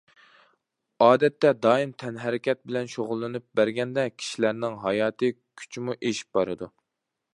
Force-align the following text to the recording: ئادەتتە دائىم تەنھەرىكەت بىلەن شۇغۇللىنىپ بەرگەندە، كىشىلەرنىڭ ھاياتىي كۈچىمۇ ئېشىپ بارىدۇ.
ئادەتتە 1.07 1.51
دائىم 1.65 1.91
تەنھەرىكەت 2.03 2.61
بىلەن 2.71 2.89
شۇغۇللىنىپ 2.93 3.45
بەرگەندە، 3.61 4.07
كىشىلەرنىڭ 4.23 4.81
ھاياتىي 4.87 5.37
كۈچىمۇ 5.63 5.97
ئېشىپ 6.01 6.41
بارىدۇ. 6.41 6.73